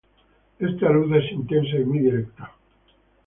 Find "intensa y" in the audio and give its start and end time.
1.31-1.85